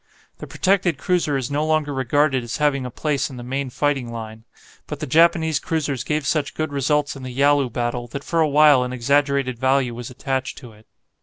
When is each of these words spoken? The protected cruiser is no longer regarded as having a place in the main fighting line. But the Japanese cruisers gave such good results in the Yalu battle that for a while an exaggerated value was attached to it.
The 0.39 0.47
protected 0.47 0.97
cruiser 0.97 1.37
is 1.37 1.51
no 1.51 1.63
longer 1.63 1.93
regarded 1.93 2.43
as 2.43 2.57
having 2.57 2.87
a 2.87 2.89
place 2.89 3.29
in 3.29 3.37
the 3.37 3.43
main 3.43 3.69
fighting 3.69 4.11
line. 4.11 4.45
But 4.87 4.99
the 4.99 5.05
Japanese 5.05 5.59
cruisers 5.59 6.03
gave 6.03 6.25
such 6.25 6.55
good 6.55 6.73
results 6.73 7.15
in 7.15 7.21
the 7.21 7.29
Yalu 7.29 7.69
battle 7.71 8.07
that 8.07 8.23
for 8.23 8.39
a 8.41 8.49
while 8.49 8.81
an 8.81 8.93
exaggerated 8.93 9.59
value 9.59 9.93
was 9.93 10.09
attached 10.09 10.57
to 10.57 10.71
it. 10.71 10.87